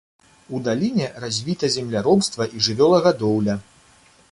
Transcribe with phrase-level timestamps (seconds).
[0.53, 3.61] У даліне развіта земляробства і жывёлагадоўля.